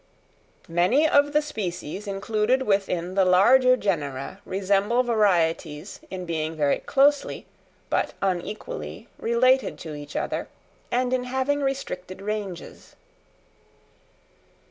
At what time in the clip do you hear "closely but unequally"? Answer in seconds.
6.79-9.09